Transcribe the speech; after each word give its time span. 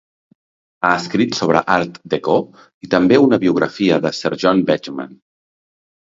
Ha 0.87 0.89
escrit 1.01 1.35
sobre 1.39 1.59
art 1.73 1.99
déco, 2.13 2.37
i 2.87 2.89
també 2.93 3.19
una 3.25 3.39
biografia 3.43 3.99
de 4.07 4.13
Sir 4.21 4.31
John 4.45 4.63
Betjeman. 4.71 5.13